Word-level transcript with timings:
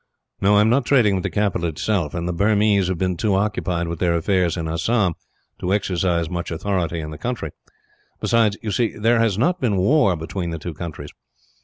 "I 0.41 0.59
am 0.61 0.67
not 0.71 0.85
trading 0.87 1.13
with 1.13 1.21
the 1.21 1.29
capital 1.29 1.67
itself, 1.69 2.15
and 2.15 2.27
the 2.27 2.33
Burmese 2.33 2.87
have 2.87 2.97
been 2.97 3.15
too 3.17 3.35
occupied 3.35 3.87
with 3.87 3.99
their 3.99 4.15
affairs 4.15 4.57
in 4.57 4.67
Assam 4.67 5.13
to 5.59 5.71
exercise 5.75 6.27
much 6.27 6.49
authority 6.49 6.99
in 7.01 7.11
the 7.11 7.19
country. 7.19 7.51
Besides, 8.19 8.57
you 8.63 8.71
see, 8.71 8.97
there 8.97 9.19
has 9.19 9.37
not 9.37 9.61
been 9.61 9.77
war 9.77 10.15
between 10.15 10.49
the 10.49 10.57
two 10.57 10.73
countries. 10.73 11.11